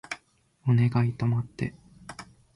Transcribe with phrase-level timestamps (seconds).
[0.67, 1.75] お願い止まって